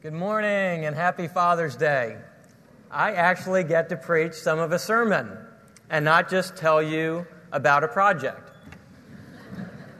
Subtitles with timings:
[0.00, 2.18] Good morning and happy Father's Day.
[2.88, 5.36] I actually get to preach some of a sermon
[5.90, 8.48] and not just tell you about a project.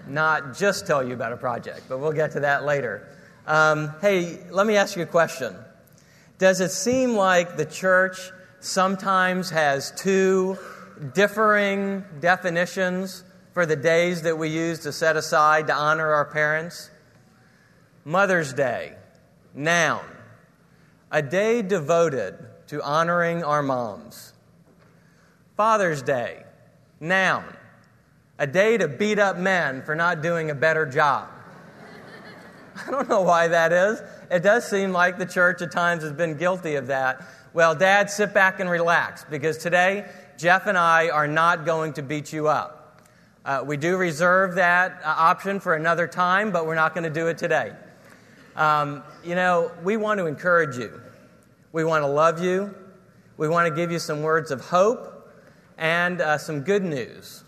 [0.07, 3.09] not just tell you about a project, but we'll get to that later.
[3.45, 5.57] Um, hey, let me ask you a question.
[6.39, 8.31] Does it seem like the church
[8.61, 10.59] sometimes has two
[11.13, 16.89] differing definitions for the days that we use to set aside to honor our parents?
[18.05, 18.95] Mother's Day,
[19.59, 20.05] noun,
[21.11, 24.33] a day devoted to honoring our moms.
[25.57, 26.45] Father's Day,
[27.01, 27.45] noun,
[28.39, 31.29] a day to beat up men for not doing a better job.
[32.87, 34.01] I don't know why that is.
[34.31, 37.27] It does seem like the church at times has been guilty of that.
[37.53, 42.03] Well, Dad, sit back and relax because today Jeff and I are not going to
[42.03, 43.03] beat you up.
[43.45, 47.11] Uh, we do reserve that uh, option for another time, but we're not going to
[47.11, 47.73] do it today.
[48.59, 51.01] Um, you know, we want to encourage you.
[51.71, 52.75] We want to love you.
[53.37, 55.31] We want to give you some words of hope
[55.79, 57.45] and uh, some good news.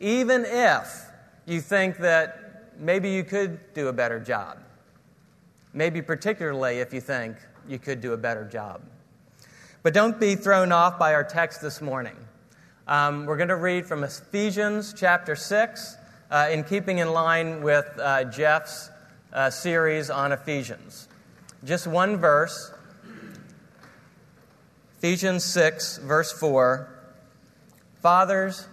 [0.00, 1.06] Even if
[1.46, 4.58] you think that maybe you could do a better job.
[5.72, 7.36] Maybe particularly if you think
[7.68, 8.82] you could do a better job.
[9.84, 12.16] But don't be thrown off by our text this morning.
[12.88, 15.96] Um, we're going to read from Ephesians chapter 6,
[16.32, 18.90] uh, in keeping in line with uh, Jeff's
[19.32, 21.08] uh, series on Ephesians.
[21.64, 22.72] Just one verse
[24.98, 26.88] Ephesians 6, verse 4
[28.02, 28.66] Fathers,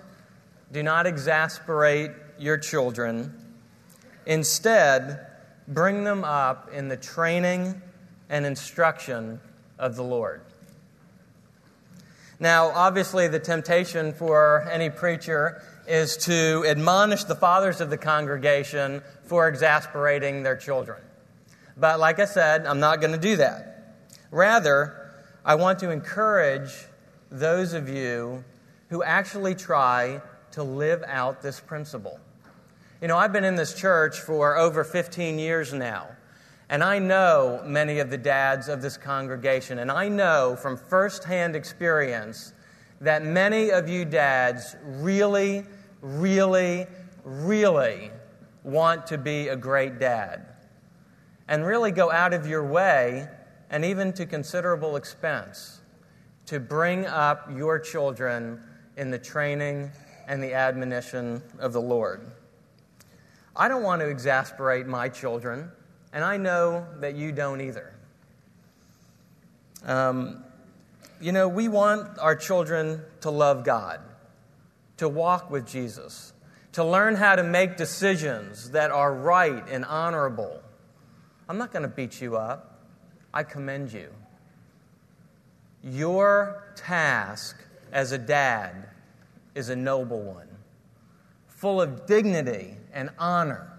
[0.72, 3.34] do not exasperate your children.
[4.26, 5.28] Instead,
[5.68, 7.82] bring them up in the training
[8.30, 9.40] and instruction
[9.78, 10.42] of the Lord.
[12.40, 19.02] Now, obviously, the temptation for any preacher is to admonish the fathers of the congregation
[19.26, 21.02] for exasperating their children.
[21.76, 23.96] But like I said, I'm not going to do that.
[24.32, 25.12] Rather,
[25.46, 26.72] I want to encourage
[27.30, 28.44] those of you
[28.90, 30.22] who actually try
[30.52, 32.20] to live out this principle.
[33.02, 36.08] You know, I've been in this church for over 15 years now,
[36.70, 41.56] and I know many of the dads of this congregation, and I know from firsthand
[41.56, 42.54] experience
[43.02, 45.66] that many of you dads really,
[46.04, 46.86] really,
[47.24, 48.12] really
[48.64, 50.46] want to be a great dad
[51.48, 53.28] and really go out of your way
[53.70, 55.82] and even to considerable expense
[56.46, 58.62] to bring up your children
[58.98, 59.90] in the training
[60.28, 62.32] and the admonition of the Lord.
[63.56, 65.72] I don't want to exasperate my children,
[66.12, 67.94] and I know that you don't either.
[69.86, 70.44] Um,
[71.22, 74.02] you know, we want our children to love God,
[74.98, 76.34] to walk with Jesus,
[76.74, 80.62] to learn how to make decisions that are right and honorable.
[81.48, 82.80] I'm not going to beat you up.
[83.34, 84.10] I commend you.
[85.84, 87.58] Your task
[87.92, 88.90] as a dad
[89.56, 90.48] is a noble one,
[91.48, 93.70] full of dignity and honor.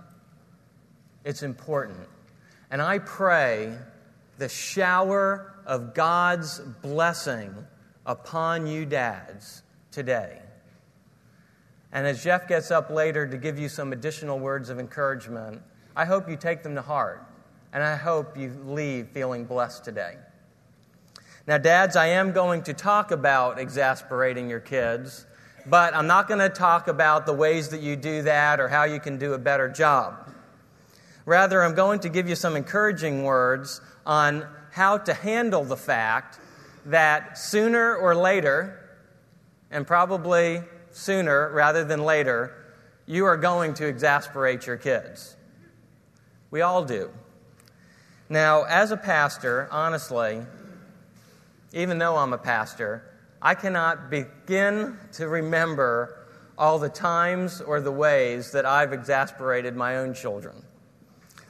[1.24, 2.06] It's important.
[2.70, 3.72] And I pray
[4.38, 7.54] the shower of God's blessing
[8.04, 10.40] upon you, dads, today.
[11.94, 15.62] And as Jeff gets up later to give you some additional words of encouragement,
[15.94, 17.24] I hope you take them to heart.
[17.72, 20.16] And I hope you leave feeling blessed today.
[21.46, 25.26] Now, dads, I am going to talk about exasperating your kids,
[25.66, 28.84] but I'm not going to talk about the ways that you do that or how
[28.84, 30.32] you can do a better job.
[31.26, 36.40] Rather, I'm going to give you some encouraging words on how to handle the fact
[36.86, 38.80] that sooner or later,
[39.70, 40.62] and probably
[40.94, 42.54] sooner rather than later,
[43.04, 45.36] you are going to exasperate your kids.
[46.50, 47.10] We all do.
[48.28, 50.40] Now, as a pastor, honestly,
[51.72, 53.10] even though I'm a pastor,
[53.42, 59.96] I cannot begin to remember all the times or the ways that I've exasperated my
[59.96, 60.62] own children.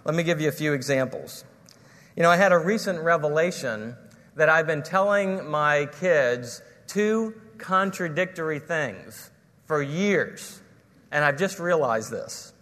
[0.05, 1.45] Let me give you a few examples.
[2.17, 3.95] You know, I had a recent revelation
[4.37, 9.31] that I've been telling my kids two contradictory things
[9.67, 10.61] for years,
[11.11, 12.53] and I've just realized this.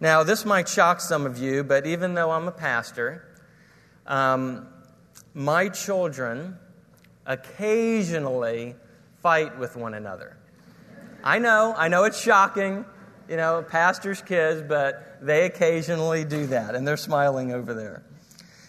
[0.00, 3.24] Now, this might shock some of you, but even though I'm a pastor,
[4.06, 4.66] um,
[5.34, 6.56] my children
[7.26, 8.74] occasionally
[9.22, 10.36] fight with one another.
[11.22, 12.84] I know, I know it's shocking,
[13.28, 18.04] you know, pastor's kids, but they occasionally do that, and they're smiling over there.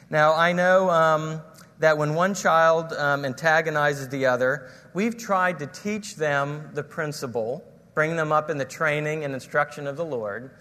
[0.10, 1.42] Now, I know um,
[1.78, 7.64] that when one child um, antagonizes the other, we've tried to teach them the principle,
[7.94, 10.52] bring them up in the training and instruction of the Lord.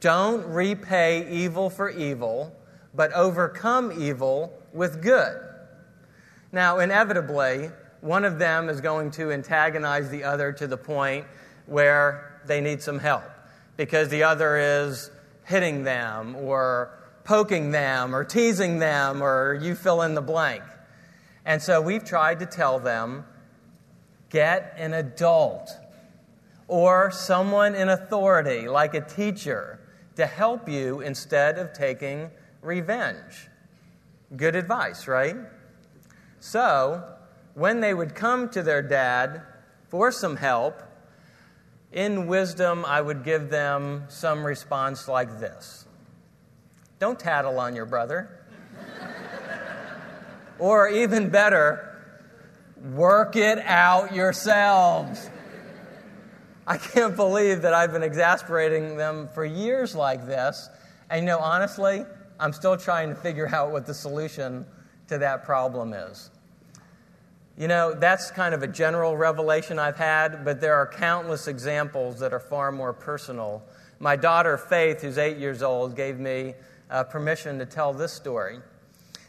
[0.00, 2.54] Don't repay evil for evil,
[2.94, 5.40] but overcome evil with good.
[6.52, 7.70] Now, inevitably,
[8.00, 11.26] one of them is going to antagonize the other to the point
[11.66, 13.24] where they need some help
[13.76, 15.10] because the other is
[15.44, 20.62] hitting them or poking them or teasing them or you fill in the blank.
[21.44, 23.24] And so we've tried to tell them
[24.30, 25.70] get an adult
[26.66, 29.80] or someone in authority, like a teacher,
[30.16, 32.30] to help you instead of taking
[32.60, 33.48] revenge.
[34.36, 35.36] Good advice, right?
[36.40, 37.14] So,
[37.54, 39.42] when they would come to their dad
[39.88, 40.82] for some help,
[41.92, 45.86] in wisdom, I would give them some response like this
[46.98, 48.34] Don't tattle on your brother.
[50.58, 51.87] or even better,
[52.82, 55.30] work it out yourselves.
[56.66, 60.68] I can't believe that I've been exasperating them for years like this.
[61.10, 62.04] And you know, honestly,
[62.38, 64.66] I'm still trying to figure out what the solution
[65.08, 66.30] to that problem is.
[67.56, 72.20] You know, that's kind of a general revelation I've had, but there are countless examples
[72.20, 73.64] that are far more personal.
[73.98, 76.54] My daughter, Faith, who's eight years old, gave me
[76.88, 78.60] uh, permission to tell this story.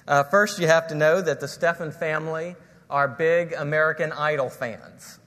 [0.08, 2.56] Uh, first, you have to know that the Steffen family
[2.90, 5.20] are big American Idol fans.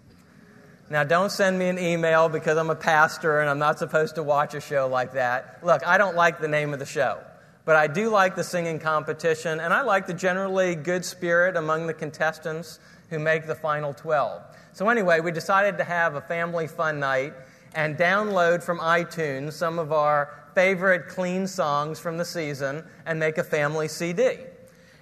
[0.91, 4.23] Now, don't send me an email because I'm a pastor and I'm not supposed to
[4.23, 5.61] watch a show like that.
[5.63, 7.19] Look, I don't like the name of the show,
[7.65, 11.87] but I do like the singing competition, and I like the generally good spirit among
[11.87, 12.79] the contestants
[13.09, 14.43] who make the final 12.
[14.75, 17.33] So, anyway, we decided to have a family fun night
[17.75, 23.39] and download from iTunes some of our favorite clean songs from the season and make
[23.39, 24.37] a family CD.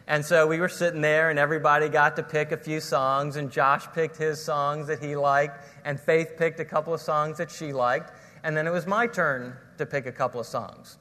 [0.07, 3.51] And so we were sitting there, and everybody got to pick a few songs, and
[3.51, 7.51] Josh picked his songs that he liked, and Faith picked a couple of songs that
[7.51, 8.13] she liked,
[8.43, 10.99] and then it was my turn to pick a couple of songs.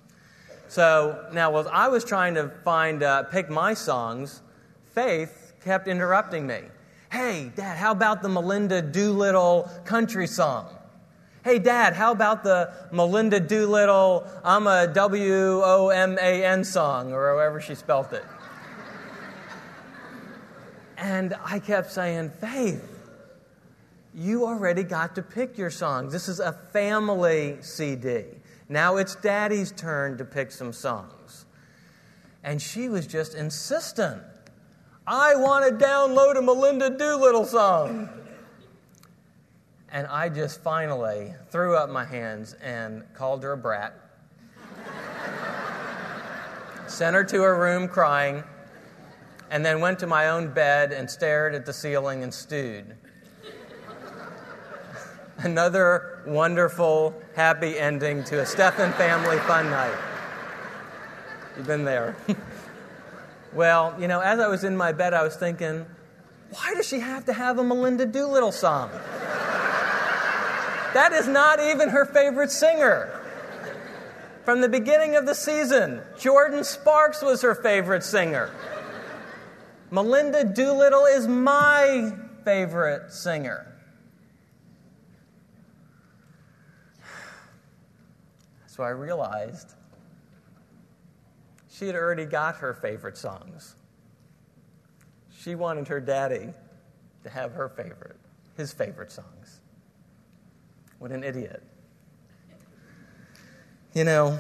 [0.67, 4.43] So now, as I was trying to find, uh, pick my songs,
[4.93, 6.61] Faith kept interrupting me.
[7.11, 10.67] Hey, Dad, how about the Melinda Doolittle country song?
[11.43, 17.11] Hey, Dad, how about the Melinda Doolittle I'm a W O M A N song,
[17.11, 18.23] or however she spelt it?
[20.99, 22.83] And I kept saying, Faith,
[24.13, 26.11] you already got to pick your songs.
[26.11, 28.25] This is a family CD.
[28.67, 31.45] Now it's Daddy's turn to pick some songs.
[32.43, 34.21] And she was just insistent.
[35.07, 38.09] I want to download a Melinda Doolittle song.
[39.91, 43.93] And I just finally threw up my hands and called her a brat.
[46.87, 48.43] Sent her to her room crying,
[49.49, 52.95] and then went to my own bed and stared at the ceiling and stewed.
[55.37, 59.97] Another wonderful, happy ending to a Steffen family fun night.
[61.57, 62.15] You've been there.
[63.53, 65.85] Well, you know, as I was in my bed, I was thinking,
[66.51, 68.91] why does she have to have a Melinda Doolittle song?
[70.93, 73.15] that is not even her favorite singer.
[74.45, 78.51] From the beginning of the season, Jordin Sparks was her favorite singer.
[79.91, 82.11] Melinda Doolittle is my
[82.45, 83.65] favorite singer.
[88.67, 89.73] So I realized
[91.69, 93.75] she had already got her favorite songs.
[95.37, 96.53] She wanted her daddy
[97.23, 98.17] to have her favorite,
[98.57, 99.59] his favorite songs.
[100.99, 101.63] What an idiot.
[103.93, 104.37] You know,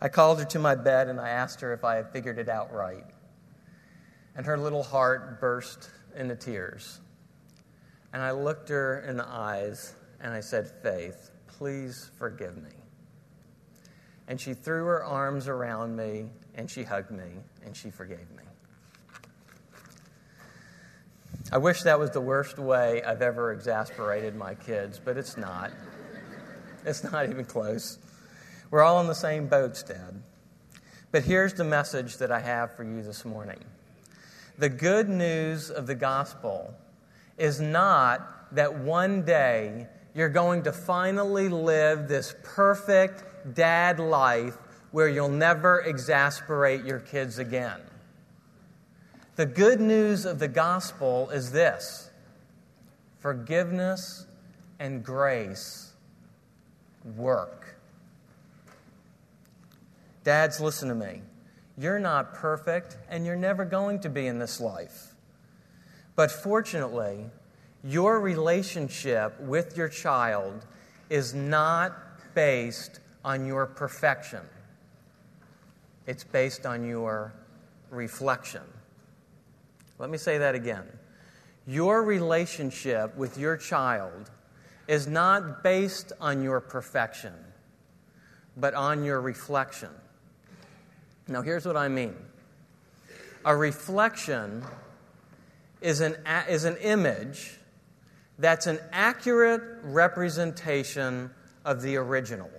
[0.00, 2.48] I called her to my bed and I asked her if I had figured it
[2.48, 3.04] out right.
[4.36, 7.00] And her little heart burst into tears.
[8.12, 12.70] And I looked her in the eyes and I said, Faith, please forgive me.
[14.28, 17.30] And she threw her arms around me and she hugged me
[17.64, 18.44] and she forgave me.
[21.52, 25.72] I wish that was the worst way I've ever exasperated my kids, but it's not.
[26.84, 27.98] It's not even close.
[28.70, 30.22] We're all in the same boat, Dad.
[31.10, 33.58] But here's the message that I have for you this morning
[34.60, 36.74] the good news of the gospel
[37.38, 43.24] is not that one day you're going to finally live this perfect,
[43.54, 44.58] dad life
[44.90, 47.80] where you'll never exasperate your kids again.
[49.36, 52.10] The good news of the gospel is this
[53.20, 54.26] forgiveness
[54.78, 55.94] and grace
[57.16, 57.76] work.
[60.22, 61.22] Dads, listen to me.
[61.80, 65.14] You're not perfect, and you're never going to be in this life.
[66.14, 67.24] But fortunately,
[67.82, 70.66] your relationship with your child
[71.08, 71.96] is not
[72.34, 74.40] based on your perfection.
[76.06, 77.32] it's based on your
[77.88, 78.62] reflection.
[79.98, 80.84] Let me say that again.
[81.66, 84.30] Your relationship with your child
[84.86, 87.32] is not based on your perfection,
[88.56, 89.90] but on your reflection.
[91.30, 92.16] Now, here's what I mean
[93.44, 94.64] a reflection
[95.80, 96.16] is an,
[96.48, 97.56] is an image
[98.38, 101.30] that's an accurate representation
[101.64, 102.50] of the original.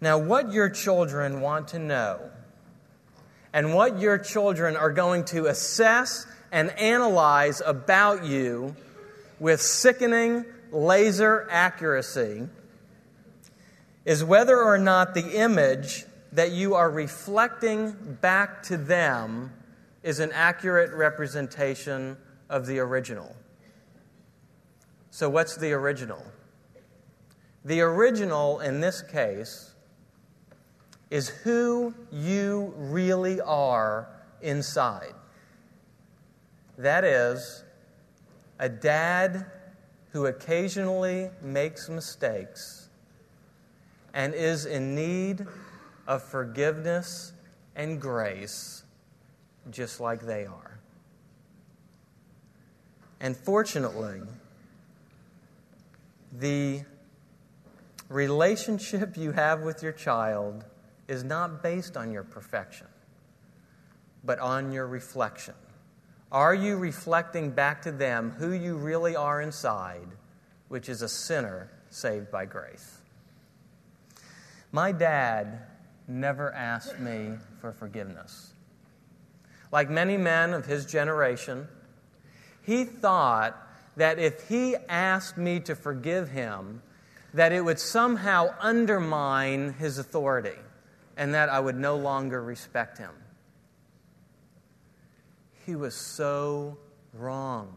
[0.00, 2.30] Now, what your children want to know
[3.52, 8.74] and what your children are going to assess and analyze about you
[9.38, 12.48] with sickening laser accuracy
[14.06, 19.52] is whether or not the image that you are reflecting back to them
[20.02, 22.16] is an accurate representation
[22.48, 23.34] of the original.
[25.10, 26.24] So, what's the original?
[27.64, 29.74] The original in this case
[31.10, 34.08] is who you really are
[34.40, 35.14] inside.
[36.78, 37.64] That is,
[38.58, 39.46] a dad
[40.12, 42.88] who occasionally makes mistakes
[44.14, 45.46] and is in need
[46.10, 47.32] of forgiveness
[47.76, 48.82] and grace,
[49.70, 50.80] just like they are.
[53.20, 54.22] And fortunately,
[56.32, 56.80] the
[58.08, 60.64] relationship you have with your child
[61.06, 62.88] is not based on your perfection,
[64.24, 65.54] but on your reflection.
[66.32, 70.08] Are you reflecting back to them who you really are inside,
[70.66, 72.98] which is a sinner saved by grace?
[74.72, 75.66] My dad
[76.10, 78.52] never asked me for forgiveness.
[79.72, 81.68] Like many men of his generation,
[82.62, 83.56] he thought
[83.96, 86.82] that if he asked me to forgive him,
[87.34, 90.58] that it would somehow undermine his authority
[91.16, 93.12] and that I would no longer respect him.
[95.66, 96.78] He was so
[97.12, 97.74] wrong.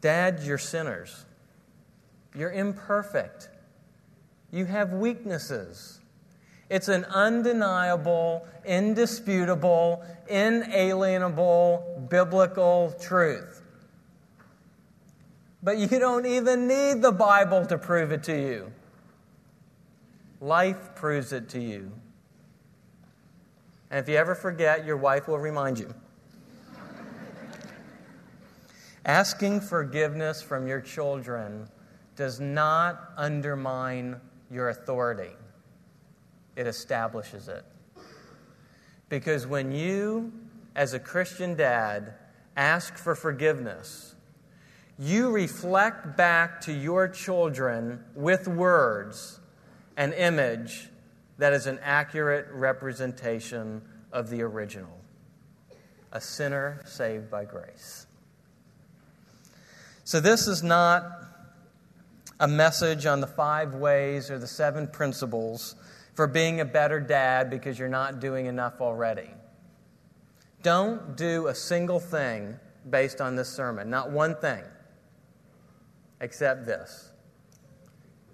[0.00, 1.24] Dad, you're sinners.
[2.36, 3.48] You're imperfect.
[4.50, 6.00] You have weaknesses.
[6.70, 13.62] It's an undeniable, indisputable, inalienable biblical truth.
[15.62, 18.72] But you don't even need the Bible to prove it to you.
[20.40, 21.90] Life proves it to you.
[23.90, 25.92] And if you ever forget, your wife will remind you.
[29.04, 31.68] Asking forgiveness from your children
[32.14, 35.34] does not undermine your authority,
[36.56, 37.64] it establishes it.
[39.08, 40.32] Because when you,
[40.74, 42.14] as a Christian dad,
[42.56, 44.14] ask for forgiveness,
[44.98, 49.40] you reflect back to your children with words
[49.96, 50.88] an image
[51.38, 54.98] that is an accurate representation of the original
[56.12, 58.06] a sinner saved by grace.
[60.04, 61.27] So, this is not
[62.40, 65.74] a message on the five ways or the seven principles
[66.14, 69.30] for being a better dad because you're not doing enough already.
[70.62, 74.62] Don't do a single thing based on this sermon, not one thing,
[76.20, 77.10] except this.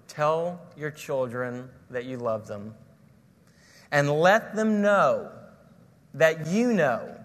[0.09, 2.75] Tell your children that you love them
[3.91, 5.31] and let them know
[6.15, 7.17] that you know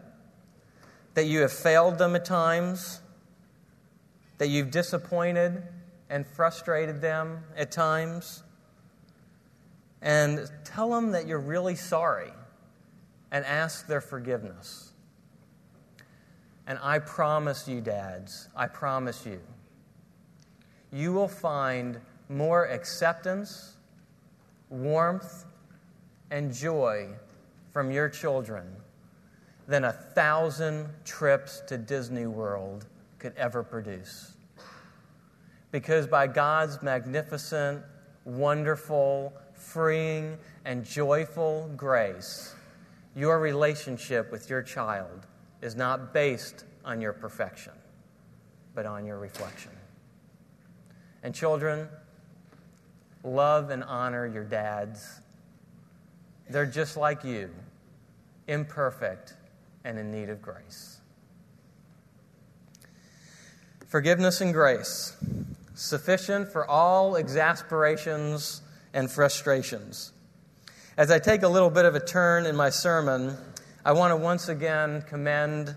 [1.14, 3.02] that you have failed them at times,
[4.38, 5.64] that you've disappointed
[6.10, 8.44] and frustrated them at times.
[10.02, 12.32] And tell them that you're really sorry
[13.32, 14.94] and ask their forgiveness.
[16.66, 19.40] And I promise you, dads, I promise you,
[20.92, 22.00] you will find
[22.30, 23.76] more acceptance,
[24.70, 25.46] warmth,
[26.32, 27.10] and joy
[27.72, 28.66] from your children
[29.68, 32.86] than a thousand trips to Disney World
[33.20, 34.34] could ever produce.
[35.72, 37.84] Because by God's magnificent,
[38.26, 42.56] wonderful, freeing, and joyful grace,
[43.16, 45.28] your relationship with your child
[45.62, 47.74] is not based on your perfection,
[48.74, 49.72] but on your reflection.
[51.22, 51.88] And children,
[53.24, 55.20] love and honor your dads.
[56.50, 57.50] They're just like you,
[58.48, 59.36] imperfect
[59.84, 60.98] and in need of grace.
[63.88, 65.18] Forgiveness and grace,
[65.80, 68.62] sufficient for all exasperations
[68.94, 70.12] and frustrations.
[70.98, 73.38] As I take a little bit of a turn in my sermon,
[73.86, 75.74] I want to once again commend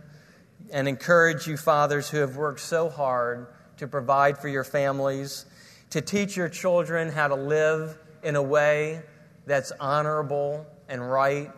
[0.72, 5.46] and encourage you, fathers, who have worked so hard to provide for your families
[5.90, 9.02] to teach your children how to live in a way
[9.46, 11.50] that's honorable and right,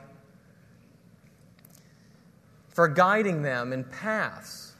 [2.68, 4.74] for guiding them in paths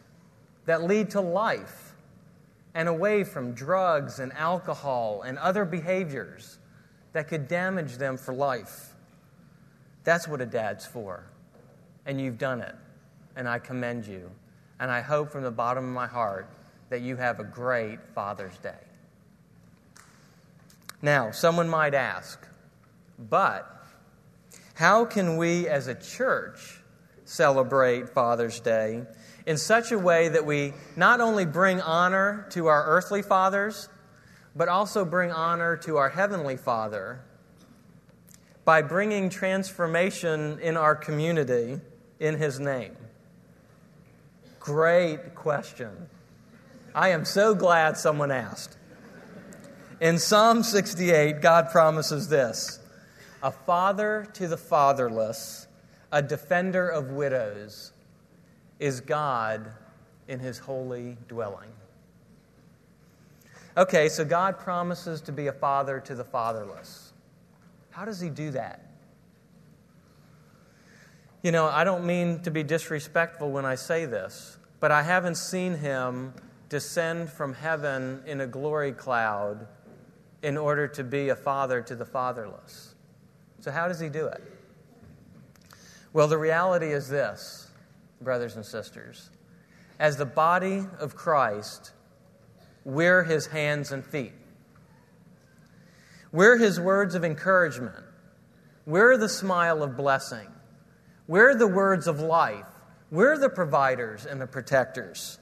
[0.67, 1.84] that lead to life
[2.75, 6.59] and away from drugs and alcohol and other behaviors
[7.13, 8.95] that could damage them for life.
[10.03, 11.25] That's what a dad's for.
[12.05, 12.75] And you've done it.
[13.37, 14.31] And I commend you.
[14.81, 16.49] And I hope from the bottom of my heart
[16.91, 18.75] that you have a great Father's Day.
[21.01, 22.47] Now, someone might ask,
[23.19, 23.71] but
[24.75, 26.81] how can we as a church
[27.25, 29.03] celebrate Father's Day
[29.47, 33.89] in such a way that we not only bring honor to our earthly fathers,
[34.57, 37.21] but also bring honor to our Heavenly Father
[38.65, 41.81] by bringing transformation in our community
[42.19, 42.97] in His name?
[44.61, 46.09] Great question.
[46.95, 48.79] I am so glad someone asked.
[50.01, 52.79] In Psalm 68, God promises this
[53.43, 55.67] a father to the fatherless,
[56.11, 57.93] a defender of widows,
[58.79, 59.73] is God
[60.29, 61.71] in his holy dwelling.
[63.77, 67.13] Okay, so God promises to be a father to the fatherless.
[67.91, 68.81] How does he do that?
[71.43, 75.35] You know, I don't mean to be disrespectful when I say this, but I haven't
[75.35, 76.33] seen him
[76.69, 79.67] descend from heaven in a glory cloud
[80.43, 82.95] in order to be a father to the fatherless.
[83.61, 84.43] So, how does he do it?
[86.13, 87.64] Well, the reality is this,
[88.25, 89.31] brothers and sisters.
[89.99, 91.93] As the body of Christ,
[92.85, 94.33] we're his hands and feet.
[96.33, 98.05] We're his words of encouragement.
[98.87, 100.49] We're the smile of blessing.
[101.29, 102.67] We're the words of life.
[103.11, 105.39] We're the providers and the protectors.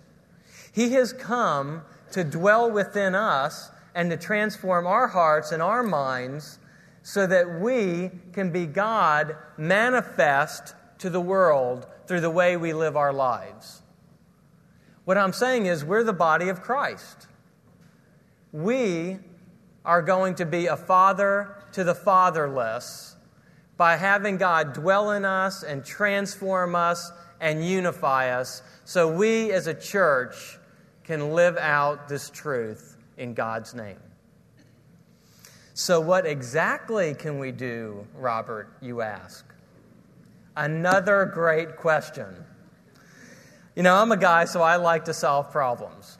[0.72, 6.58] He has come to dwell within us and to transform our hearts and our minds
[7.02, 12.96] so that we can be God manifest to the world through the way we live
[12.96, 13.82] our lives.
[15.04, 17.26] What I'm saying is, we're the body of Christ.
[18.52, 19.18] We
[19.84, 23.16] are going to be a father to the fatherless
[23.76, 27.10] by having God dwell in us and transform us
[27.40, 30.58] and unify us so we as a church
[31.04, 33.98] can live out this truth in God's name.
[35.74, 39.51] So, what exactly can we do, Robert, you ask?
[40.56, 42.26] Another great question.
[43.74, 46.18] You know, I'm a guy, so I like to solve problems.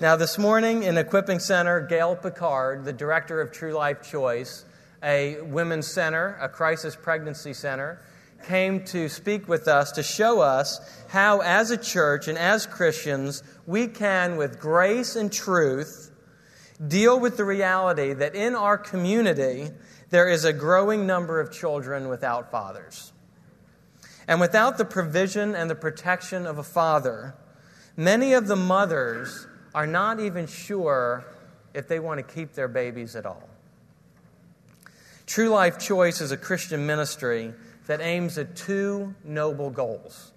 [0.00, 4.64] Now, this morning in Equipping Center, Gail Picard, the director of True Life Choice,
[5.04, 8.02] a women's center, a crisis pregnancy center,
[8.44, 13.44] came to speak with us to show us how, as a church and as Christians,
[13.66, 16.10] we can, with grace and truth,
[16.88, 19.68] deal with the reality that in our community
[20.10, 23.12] there is a growing number of children without fathers.
[24.26, 27.34] And without the provision and the protection of a father,
[27.96, 31.24] many of the mothers are not even sure
[31.74, 33.48] if they want to keep their babies at all.
[35.26, 37.52] True Life Choice is a Christian ministry
[37.86, 40.32] that aims at two noble goals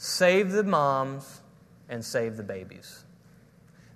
[0.00, 1.40] save the moms
[1.88, 3.04] and save the babies.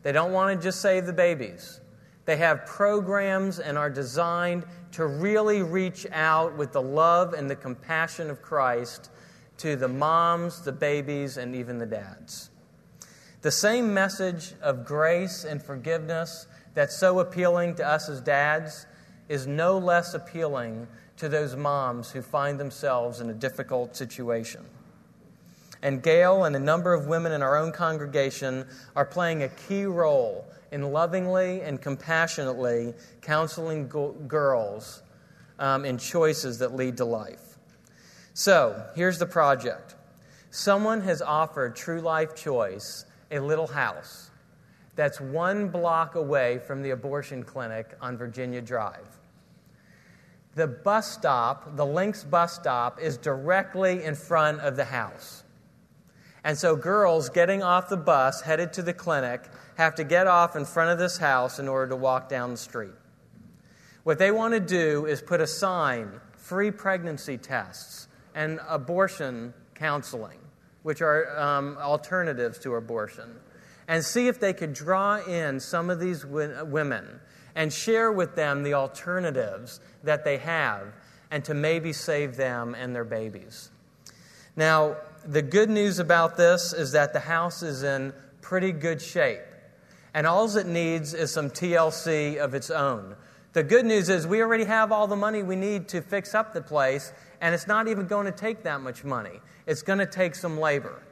[0.03, 1.81] They don't want to just save the babies.
[2.25, 7.57] They have programs and are designed to really reach out with the love and the
[7.57, 9.11] compassion of Christ
[9.59, 12.51] to the moms, the babies, and even the dads.
[13.43, 18.87] The same message of grace and forgiveness that's so appealing to us as dads
[19.29, 24.65] is no less appealing to those moms who find themselves in a difficult situation.
[25.83, 29.85] And Gail and a number of women in our own congregation are playing a key
[29.85, 35.03] role in lovingly and compassionately counseling go- girls
[35.59, 37.59] um, in choices that lead to life.
[38.35, 39.95] So, here's the project
[40.51, 44.31] someone has offered True Life Choice a little house
[44.97, 49.19] that's one block away from the abortion clinic on Virginia Drive
[50.55, 55.45] the bus stop, the LYNX bus stop, is directly in front of the house.
[56.45, 59.43] And so girls getting off the bus, headed to the clinic,
[59.77, 62.57] have to get off in front of this house in order to walk down the
[62.57, 62.93] street.
[64.05, 70.39] What they want to do is put a sign free pregnancy tests and abortion counseling,
[70.83, 73.35] which are um, alternatives to abortion,
[73.87, 77.21] and see if they could draw in some of these women
[77.55, 80.93] and share with them the alternatives that they have
[81.31, 83.71] and to maybe save them and their babies.
[84.57, 89.41] Now, the good news about this is that the house is in pretty good shape.
[90.15, 93.17] And all it needs is some TLC of its own
[93.55, 96.53] The good news is we already have all the money we need to fix up
[96.53, 99.41] the place, and it's not even going to take that much money.
[99.67, 101.03] It's going to take some labor.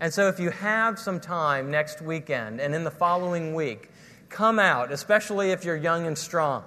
[0.00, 3.90] And so, if you have some time next weekend and in the following week,
[4.30, 6.64] come out, especially if you're young and strong.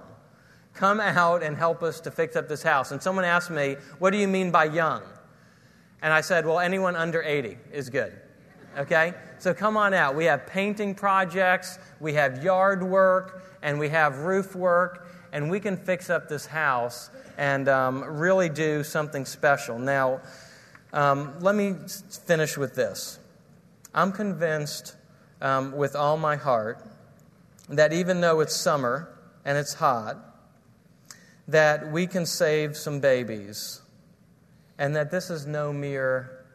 [0.76, 2.92] Come out and help us to fix up this house.
[2.92, 5.02] And someone asked me, What do you mean by young?
[6.02, 8.14] And I said, Well, anyone under 80 is good.
[8.78, 9.14] Okay?
[9.44, 10.16] So come on out.
[10.16, 15.60] We have painting projects, we have yard work, and we have roof work, and we
[15.60, 19.78] can fix up this house and um, really do something special.
[19.78, 20.22] Now,
[20.94, 21.76] um, let me
[22.26, 23.20] finish with this.
[23.94, 24.96] I'm convinced
[25.42, 26.82] um, with all my heart
[27.68, 30.16] that even though it's summer and it's hot,
[31.50, 33.82] that we can save some babies,
[34.78, 36.46] and that this is no mere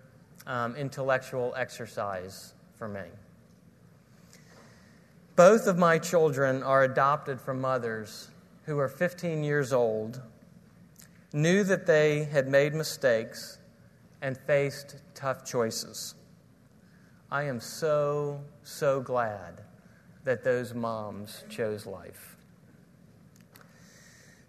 [0.46, 3.02] um, intellectual exercise for me.
[5.36, 8.28] Both of my children are adopted from mothers
[8.66, 10.20] who are 15 years old,
[11.32, 13.58] knew that they had made mistakes,
[14.20, 16.14] and faced tough choices.
[17.30, 19.62] I am so, so glad
[20.24, 22.36] that those moms chose life.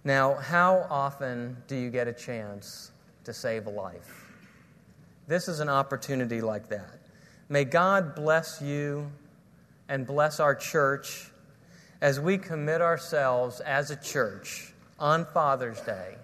[0.04, 2.92] Now, how often do you get a chance
[3.26, 4.26] to save a life?
[5.28, 6.99] This is an opportunity like that.
[7.50, 9.12] May God bless you
[9.88, 11.32] and bless our church
[12.00, 16.16] as we commit ourselves as a church on Father's Day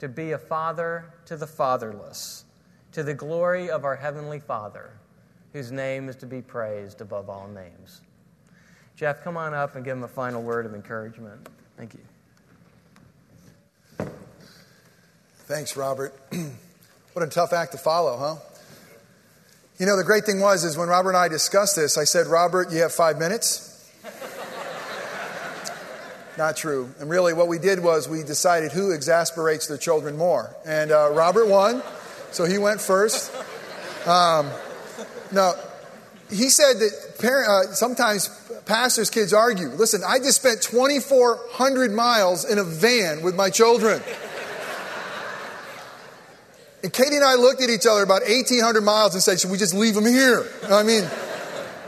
[0.00, 2.44] to be a father to the fatherless,
[2.92, 4.90] to the glory of our Heavenly Father,
[5.52, 8.00] whose name is to be praised above all names.
[8.96, 11.48] Jeff, come on up and give him a final word of encouragement.
[11.76, 14.08] Thank you.
[15.44, 16.12] Thanks, Robert.
[17.12, 18.49] what a tough act to follow, huh?
[19.80, 22.26] You know, the great thing was is when Robert and I discussed this, I said,
[22.26, 23.90] Robert, you have five minutes.
[26.36, 26.92] Not true.
[27.00, 30.54] And really, what we did was we decided who exasperates their children more.
[30.66, 31.82] And uh, Robert won,
[32.30, 33.34] so he went first.
[34.06, 34.50] Um,
[35.32, 35.54] now,
[36.28, 38.28] he said that parent, uh, sometimes
[38.66, 39.68] pastors' kids argue.
[39.68, 44.02] Listen, I just spent 2,400 miles in a van with my children.
[46.82, 49.58] And Katie and I looked at each other about 1,800 miles and said, Should we
[49.58, 50.46] just leave them here?
[50.70, 51.04] I mean,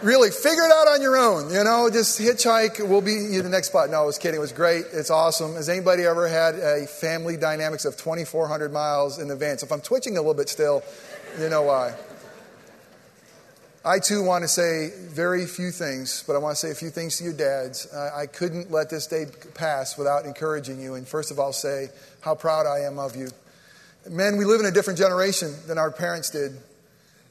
[0.02, 1.50] really, figure it out on your own.
[1.50, 2.86] You know, just hitchhike.
[2.86, 3.88] We'll be in the next spot.
[3.88, 4.36] No, I was kidding.
[4.36, 4.84] It was great.
[4.92, 5.54] It's awesome.
[5.54, 9.56] Has anybody ever had a family dynamics of 2,400 miles in the van?
[9.58, 10.82] So if I'm twitching a little bit still,
[11.40, 11.94] you know why.
[13.84, 16.90] I too want to say very few things, but I want to say a few
[16.90, 17.92] things to your dads.
[17.92, 20.94] I couldn't let this day pass without encouraging you.
[20.94, 21.88] And first of all, say
[22.20, 23.30] how proud I am of you.
[24.10, 26.56] Men, we live in a different generation than our parents did.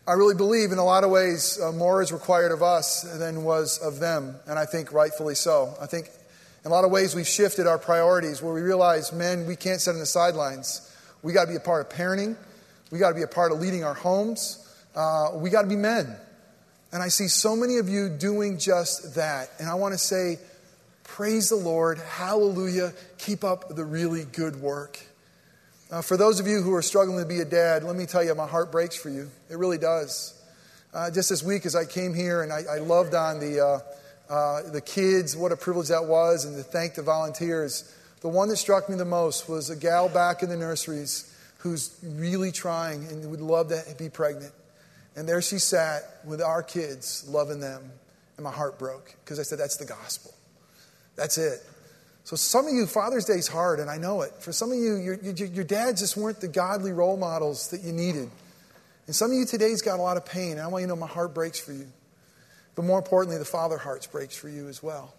[0.07, 3.43] I really believe in a lot of ways uh, more is required of us than
[3.43, 5.75] was of them, and I think rightfully so.
[5.81, 6.10] I think
[6.63, 9.81] in a lot of ways we've shifted our priorities where we realize, men, we can't
[9.81, 10.89] sit on the sidelines.
[11.23, 12.38] We got to be a part of parenting,
[12.89, 15.75] we got to be a part of leading our homes, uh, we got to be
[15.75, 16.15] men.
[16.93, 19.49] And I see so many of you doing just that.
[19.60, 20.39] And I want to say,
[21.03, 24.99] praise the Lord, hallelujah, keep up the really good work.
[25.91, 28.23] Uh, for those of you who are struggling to be a dad, let me tell
[28.23, 29.30] you, my heart breaks for you.
[29.49, 30.41] It really does.
[30.93, 34.34] Uh, just this week, as I came here and I, I loved on the, uh,
[34.34, 38.47] uh, the kids, what a privilege that was, and to thank the volunteers, the one
[38.47, 43.06] that struck me the most was a gal back in the nurseries who's really trying
[43.10, 44.54] and would love to be pregnant.
[45.17, 47.84] And there she sat with our kids, loving them,
[48.38, 50.34] and my heart broke because I said, That's the gospel.
[51.17, 51.60] That's it.
[52.23, 54.31] So, some of you, Father's Day is hard, and I know it.
[54.39, 57.81] For some of you, your, your, your dads just weren't the godly role models that
[57.81, 58.29] you needed.
[59.07, 60.93] And some of you today's got a lot of pain, and I want you to
[60.93, 61.88] know my heart breaks for you.
[62.75, 65.13] But more importantly, the father hearts breaks for you as well.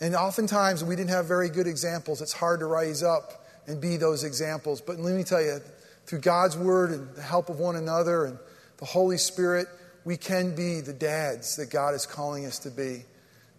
[0.00, 2.20] And oftentimes, we didn't have very good examples.
[2.20, 4.80] It's hard to rise up and be those examples.
[4.80, 5.60] But let me tell you,
[6.06, 8.38] through God's word and the help of one another and
[8.78, 9.68] the Holy Spirit,
[10.04, 13.04] we can be the dads that God is calling us to be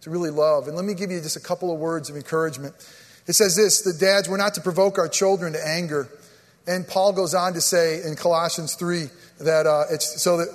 [0.02, 0.66] to really love.
[0.66, 2.74] And let me give you just a couple of words of encouragement.
[3.26, 6.08] It says this the dads, we're not to provoke our children to anger.
[6.66, 9.08] And Paul goes on to say in Colossians 3
[9.40, 10.48] that uh, it's so that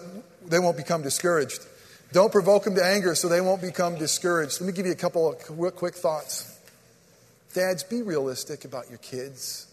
[0.48, 1.66] they won't become discouraged.
[2.12, 4.62] Don't provoke them to anger so they won't become discouraged.
[4.62, 6.60] Let me give you a couple of quick thoughts.
[7.54, 9.68] Dads, be realistic about your kids.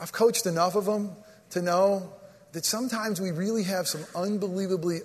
[0.00, 1.12] I've coached enough of them
[1.50, 2.12] to know
[2.52, 5.00] that sometimes we really have some unbelievably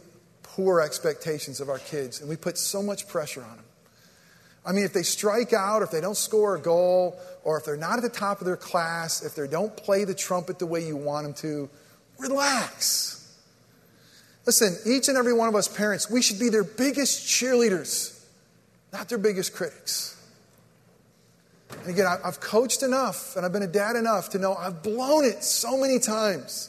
[0.60, 3.66] poor expectations of our kids, and we put so much pressure on them.
[4.66, 7.64] I mean, if they strike out, or if they don't score a goal, or if
[7.64, 10.66] they're not at the top of their class, if they don't play the trumpet the
[10.66, 11.70] way you want them to,
[12.18, 13.34] relax.
[14.46, 18.22] Listen, each and every one of us parents, we should be their biggest cheerleaders,
[18.92, 20.22] not their biggest critics.
[21.72, 25.24] And again, I've coached enough and I've been a dad enough to know I've blown
[25.24, 26.69] it so many times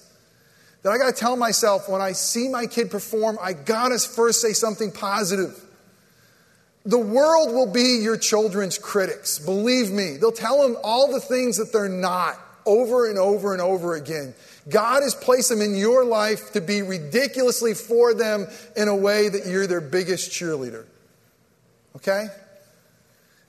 [0.82, 3.98] that I got to tell myself when I see my kid perform, I got to
[3.98, 5.58] first say something positive.
[6.84, 9.38] The world will be your children's critics.
[9.38, 10.16] Believe me.
[10.16, 14.34] They'll tell them all the things that they're not over and over and over again.
[14.68, 19.28] God has placed them in your life to be ridiculously for them in a way
[19.28, 20.86] that you're their biggest cheerleader.
[21.96, 22.26] Okay?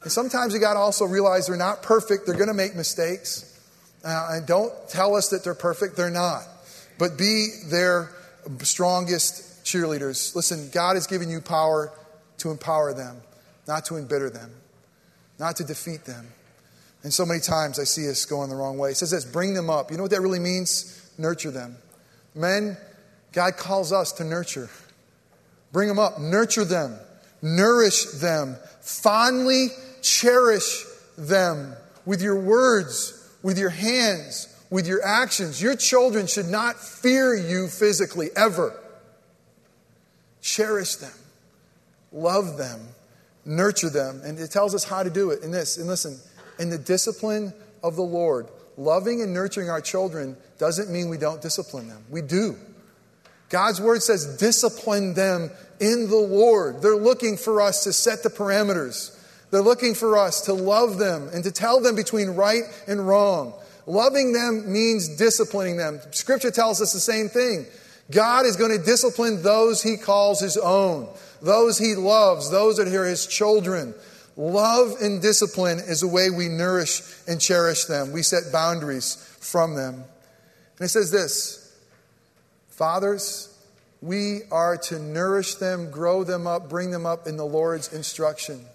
[0.04, 2.26] And sometimes you got to also realize they're not perfect.
[2.26, 3.48] They're going to make mistakes.
[4.04, 5.96] Uh, and don't tell us that they're perfect.
[5.96, 6.44] They're not.
[7.02, 8.12] But be their
[8.60, 10.36] strongest cheerleaders.
[10.36, 11.92] Listen, God has given you power
[12.38, 13.24] to empower them,
[13.68, 14.52] not to embitter them,
[15.40, 16.28] not to defeat them.
[17.02, 18.92] And so many times I see us going the wrong way.
[18.92, 19.90] It says this bring them up.
[19.90, 21.12] You know what that really means?
[21.18, 21.76] Nurture them.
[22.36, 22.78] Men,
[23.34, 24.70] God calls us to nurture.
[25.72, 27.00] Bring them up, nurture them,
[27.42, 29.70] nourish them, fondly
[30.04, 30.86] cherish
[31.18, 31.74] them
[32.06, 35.62] with your words, with your hands, with your actions.
[35.62, 38.76] Your children should not fear you physically, ever.
[40.42, 41.14] Cherish them,
[42.12, 42.80] love them,
[43.46, 44.22] nurture them.
[44.24, 45.78] And it tells us how to do it in this.
[45.78, 46.18] And listen,
[46.58, 47.54] in the discipline
[47.84, 48.48] of the Lord.
[48.78, 52.04] Loving and nurturing our children doesn't mean we don't discipline them.
[52.10, 52.56] We do.
[53.50, 56.82] God's word says, discipline them in the Lord.
[56.82, 59.18] They're looking for us to set the parameters.
[59.52, 63.54] They're looking for us to love them and to tell them between right and wrong.
[63.86, 66.00] Loving them means disciplining them.
[66.12, 67.65] Scripture tells us the same thing.
[68.12, 71.08] God is going to discipline those he calls his own,
[71.41, 73.94] those he loves, those that are his children.
[74.36, 78.12] Love and discipline is the way we nourish and cherish them.
[78.12, 79.96] We set boundaries from them.
[79.96, 81.80] And it says this
[82.70, 83.48] Fathers,
[84.02, 88.65] we are to nourish them, grow them up, bring them up in the Lord's instruction.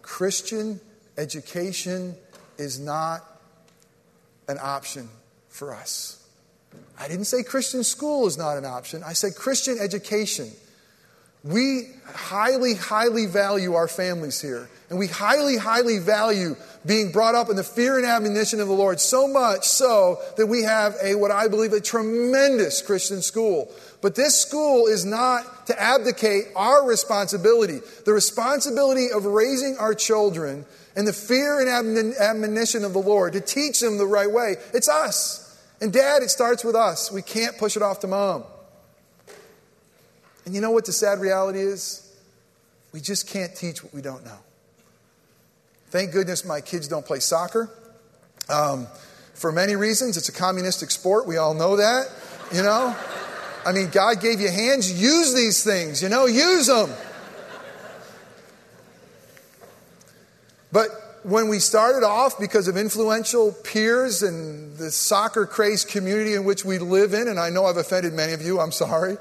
[0.00, 0.80] Christian
[1.18, 2.14] education
[2.56, 3.33] is not
[4.48, 5.08] an option
[5.48, 6.26] for us.
[6.98, 9.02] I didn't say Christian school is not an option.
[9.04, 10.50] I said Christian education
[11.44, 14.68] we highly, highly value our families here.
[14.88, 18.74] And we highly, highly value being brought up in the fear and admonition of the
[18.74, 23.70] Lord, so much so that we have a, what I believe, a tremendous Christian school.
[24.04, 27.80] But this school is not to abdicate our responsibility.
[28.04, 33.40] The responsibility of raising our children and the fear and admonition of the Lord, to
[33.40, 35.58] teach them the right way, it's us.
[35.80, 37.10] And dad, it starts with us.
[37.10, 38.44] We can't push it off to mom.
[40.44, 42.14] And you know what the sad reality is?
[42.92, 44.38] We just can't teach what we don't know.
[45.88, 47.70] Thank goodness my kids don't play soccer.
[48.50, 48.86] Um,
[49.32, 51.26] for many reasons, it's a communistic sport.
[51.26, 52.10] We all know that,
[52.52, 52.94] you know?
[53.66, 56.90] I mean, God gave you hands, use these things, you know, use them.
[60.70, 60.88] But
[61.22, 66.64] when we started off, because of influential peers and the soccer crazed community in which
[66.64, 69.16] we live in, and I know I've offended many of you, I'm sorry.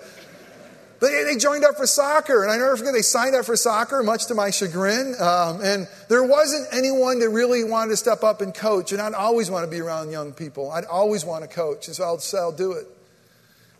[0.99, 4.01] They, they joined up for soccer, and I never forget they signed up for soccer,
[4.03, 5.15] much to my chagrin.
[5.19, 8.91] Um, and there wasn't anyone that really wanted to step up and coach.
[8.91, 10.71] And I'd always want to be around young people.
[10.71, 12.87] I'd always want to coach, and so I'll say I'll do it.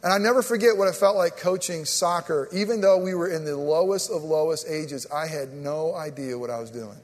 [0.04, 2.50] And I never forget what it felt like coaching soccer.
[2.52, 6.50] Even though we were in the lowest of lowest ages, I had no idea what
[6.50, 6.98] I was doing.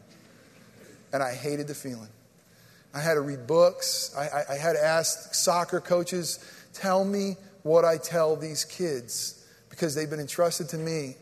[1.14, 2.10] And I hated the feeling.
[2.94, 4.14] I had to read books.
[4.18, 6.40] I, I, I had to ask soccer coaches,
[6.74, 11.16] tell me what I tell these kids because they've been entrusted to me.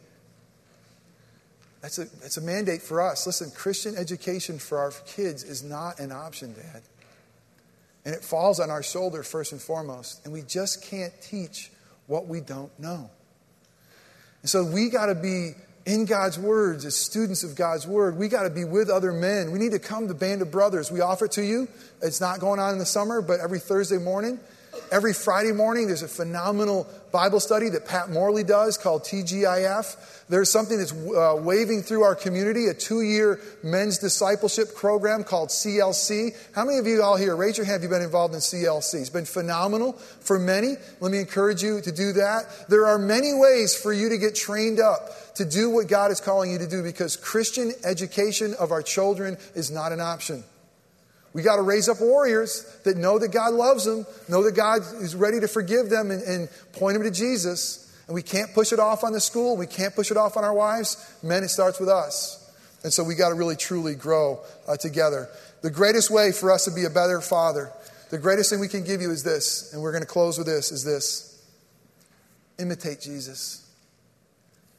[1.81, 3.27] That's a, that's a mandate for us.
[3.27, 6.81] Listen, Christian education for our kids is not an option, Dad.
[8.07, 10.23] And it falls on our shoulder first and foremost.
[10.23, 11.69] And we just can't teach
[12.05, 13.09] what we don't know.
[14.43, 15.51] And so we got to be
[15.85, 18.15] in God's words as students of God's word.
[18.15, 19.51] We got to be with other men.
[19.51, 20.89] We need to come to Band of Brothers.
[20.89, 21.67] We offer it to you.
[22.01, 24.39] It's not going on in the summer, but every Thursday morning.
[24.91, 30.25] Every Friday morning, there's a phenomenal Bible study that Pat Morley does called TGIF.
[30.29, 35.49] There's something that's uh, waving through our community, a two year men's discipleship program called
[35.49, 36.35] CLC.
[36.53, 39.01] How many of you all here, raise your hand, have you been involved in CLC?
[39.01, 40.75] It's been phenomenal for many.
[40.99, 42.67] Let me encourage you to do that.
[42.69, 46.21] There are many ways for you to get trained up to do what God is
[46.21, 50.43] calling you to do because Christian education of our children is not an option.
[51.33, 54.81] We got to raise up warriors that know that God loves them, know that God
[55.01, 57.83] is ready to forgive them and, and point them to Jesus.
[58.07, 59.57] And we can't push it off on the school.
[59.57, 61.15] We can't push it off on our wives.
[61.21, 62.43] Men, it starts with us.
[62.83, 65.29] And so we got to really, truly grow uh, together.
[65.61, 67.71] The greatest way for us to be a better father,
[68.09, 70.47] the greatest thing we can give you is this, and we're going to close with
[70.47, 71.45] this, is this.
[72.59, 73.69] Imitate Jesus.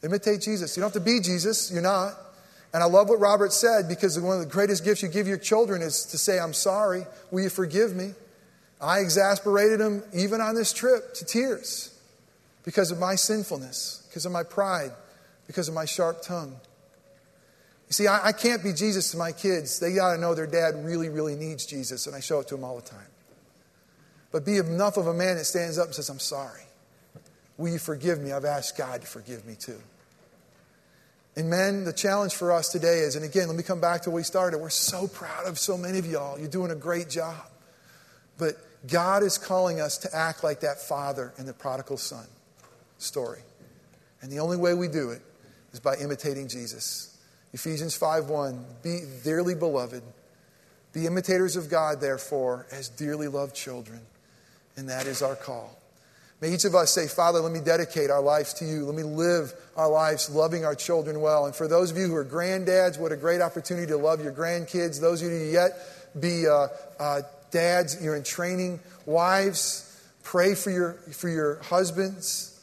[0.03, 0.77] Imitate Jesus.
[0.77, 1.71] You don't have to be Jesus.
[1.71, 2.15] You're not.
[2.73, 5.39] And I love what Robert said because one of the greatest gifts you give your
[5.39, 7.07] children is to say, I'm sorry.
[7.31, 8.13] Will you forgive me?
[8.81, 11.99] I exasperated him even on this trip to tears
[12.65, 14.93] because of my sinfulness, because of my pride,
[15.47, 16.55] because of my sharp tongue.
[17.89, 19.81] You see, I, I can't be Jesus to my kids.
[19.81, 22.55] They got to know their dad really, really needs Jesus, and I show it to
[22.55, 23.07] them all the time.
[24.31, 26.61] But be enough of a man that stands up and says, I'm sorry.
[27.57, 28.33] Will you forgive me?
[28.33, 29.81] I've asked God to forgive me too.
[31.39, 34.11] And men, the challenge for us today is, and again, let me come back to
[34.11, 34.59] where we started.
[34.59, 36.37] We're so proud of so many of y'all.
[36.37, 37.47] You're doing a great job.
[38.39, 38.57] But
[38.89, 42.27] God is calling us to act like that father in the prodigal son
[42.99, 43.39] story.
[44.21, 45.23] And the only way we do it
[45.73, 47.17] is by imitating Jesus.
[47.53, 50.03] Ephesians 5:1 Be dearly beloved,
[50.93, 54.01] be imitators of God therefore as dearly loved children.
[54.77, 55.78] And that is our call.
[56.41, 58.85] May each of us say, Father, let me dedicate our lives to you.
[58.85, 61.47] Let me live our lives loving our children well.
[61.47, 64.33] And for those of you who are granddads, what a great opportunity to love your
[64.33, 65.01] grandkids.
[65.01, 65.73] Those of you who yet
[66.21, 66.69] be uh,
[67.01, 68.79] uh, dads, you're in training.
[69.05, 72.55] Wives, pray for your, for your husbands.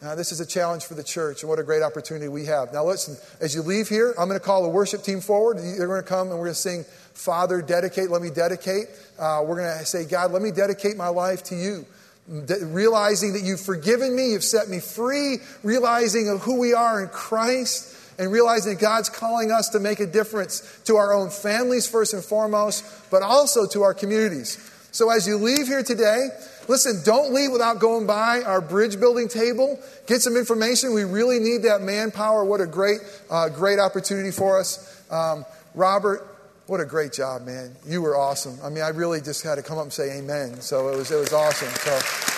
[0.00, 2.72] Uh, this is a challenge for the church, and what a great opportunity we have.
[2.72, 5.58] Now, listen, as you leave here, I'm going to call the worship team forward.
[5.58, 8.86] They're going to come and we're going to sing, Father, dedicate, let me dedicate.
[9.18, 11.86] Uh, we're going to say, God, let me dedicate my life to you
[12.26, 17.08] realizing that you've forgiven me, you've set me free, realizing of who we are in
[17.08, 21.86] Christ, and realizing that God's calling us to make a difference to our own families
[21.86, 24.70] first and foremost, but also to our communities.
[24.92, 26.28] So as you leave here today,
[26.68, 29.78] listen, don't leave without going by our bridge building table.
[30.06, 30.94] Get some information.
[30.94, 32.44] We really need that manpower.
[32.44, 35.02] What a great, uh, great opportunity for us.
[35.10, 36.33] Um, Robert,
[36.66, 37.76] what a great job, man.
[37.86, 38.58] You were awesome.
[38.62, 40.60] I mean, I really just had to come up and say amen.
[40.60, 41.68] So it was, it was awesome.
[41.68, 42.30] So.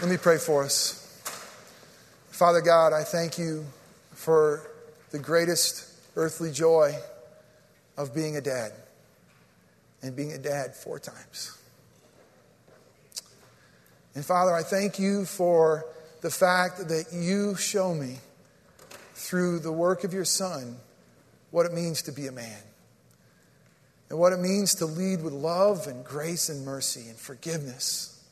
[0.00, 0.96] Let me pray for us.
[2.30, 3.66] Father God, I thank you
[4.12, 4.66] for
[5.10, 5.86] the greatest
[6.16, 6.94] earthly joy
[7.98, 8.72] of being a dad
[10.02, 11.58] and being a dad four times.
[14.14, 15.84] And Father, I thank you for
[16.20, 18.18] the fact that you show me
[19.14, 20.76] through the work of your Son
[21.50, 22.62] what it means to be a man
[24.08, 28.22] and what it means to lead with love and grace and mercy and forgiveness.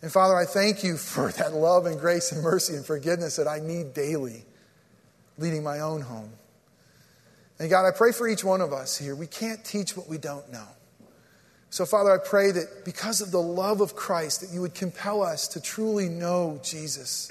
[0.00, 3.46] And Father, I thank you for that love and grace and mercy and forgiveness that
[3.46, 4.44] I need daily
[5.36, 6.32] leading my own home.
[7.58, 9.14] And God, I pray for each one of us here.
[9.14, 10.66] We can't teach what we don't know.
[11.70, 15.22] So, Father, I pray that because of the love of Christ, that you would compel
[15.22, 17.30] us to truly know Jesus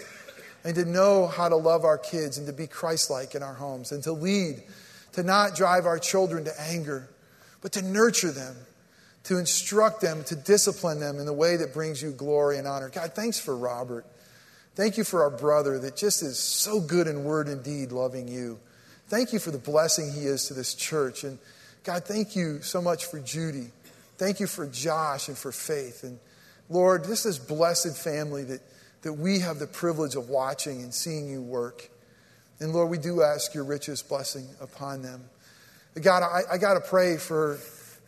[0.63, 3.56] and to know how to love our kids and to be Christ like in our
[3.56, 4.62] homes and to lead,
[5.13, 7.10] to not drive our children to anger,
[7.62, 8.56] but to nurture them,
[9.23, 12.89] to instruct them, to discipline them in the way that brings you glory and honor.
[12.89, 14.06] God, thanks for Robert.
[14.76, 18.28] Thank you for our brother that just is so good in word and deed loving
[18.28, 18.60] you.
[19.08, 21.23] Thank you for the blessing he is to this church.
[21.23, 21.39] And
[21.84, 23.71] God, thank you so much for Judy.
[24.18, 26.04] Thank you for Josh and for Faith.
[26.04, 26.20] And
[26.70, 28.62] Lord, this is blessed family that,
[29.04, 31.90] that we have the privilege of watching and seeing you work.
[32.60, 35.24] And Lord, we do ask your richest blessing upon them.
[36.02, 37.60] God, I, I got to pray for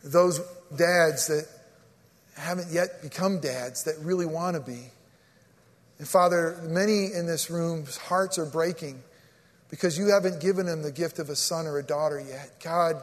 [0.02, 0.40] those
[0.76, 1.46] dads that
[2.36, 4.90] haven't yet become dads that really want to be.
[5.98, 9.00] And Father, many in this room's hearts are breaking
[9.68, 12.60] because you haven't given them the gift of a son or a daughter yet.
[12.62, 13.02] God,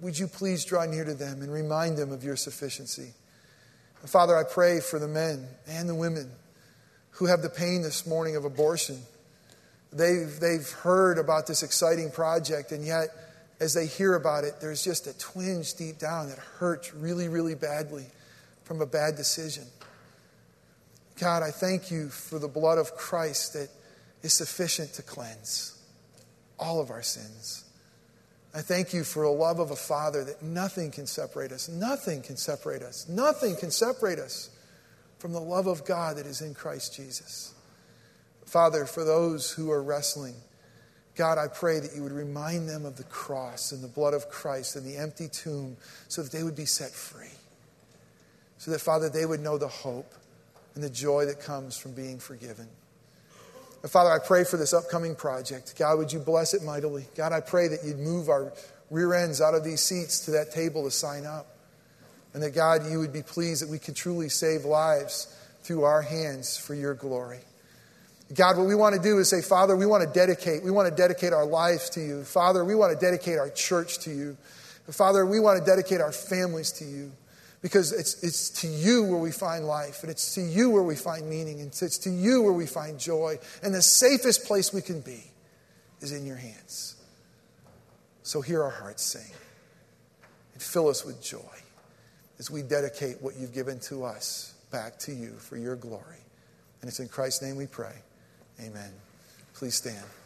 [0.00, 3.12] would you please draw near to them and remind them of your sufficiency?
[4.00, 6.30] And Father, I pray for the men and the women
[7.10, 8.98] who have the pain this morning of abortion.
[9.92, 13.08] They've, they've heard about this exciting project, and yet,
[13.60, 17.54] as they hear about it, there's just a twinge deep down that hurts really, really
[17.54, 18.06] badly
[18.64, 19.64] from a bad decision.
[21.18, 23.68] God, I thank you for the blood of Christ that
[24.22, 25.76] is sufficient to cleanse
[26.58, 27.64] all of our sins.
[28.52, 31.68] I thank you for a love of a Father that nothing can separate us.
[31.68, 33.08] Nothing can separate us.
[33.08, 34.50] Nothing can separate us
[35.18, 37.54] from the love of God that is in Christ Jesus.
[38.46, 40.34] Father, for those who are wrestling,
[41.14, 44.28] God, I pray that you would remind them of the cross and the blood of
[44.28, 45.76] Christ and the empty tomb
[46.08, 47.30] so that they would be set free.
[48.58, 50.12] So that, Father, they would know the hope
[50.74, 52.68] and the joy that comes from being forgiven.
[53.82, 55.74] And Father, I pray for this upcoming project.
[55.78, 57.06] God, would you bless it mightily?
[57.16, 58.52] God, I pray that you'd move our
[58.90, 61.46] rear ends out of these seats to that table to sign up.
[62.34, 66.02] And that, God, you would be pleased that we could truly save lives through our
[66.02, 67.40] hands for your glory.
[68.32, 70.88] God, what we want to do is say, Father, we want to dedicate, we want
[70.88, 72.22] to dedicate our lives to you.
[72.22, 74.36] Father, we want to dedicate our church to you.
[74.88, 77.12] Father, we want to dedicate our families to you.
[77.62, 80.96] Because it's, it's to you where we find life, and it's to you where we
[80.96, 83.38] find meaning, and it's to you where we find joy.
[83.62, 85.24] And the safest place we can be
[86.00, 86.96] is in your hands.
[88.22, 89.30] So hear our hearts sing
[90.54, 91.38] and fill us with joy
[92.38, 96.16] as we dedicate what you've given to us back to you for your glory.
[96.80, 97.94] And it's in Christ's name we pray.
[98.60, 98.90] Amen.
[99.52, 100.19] Please stand.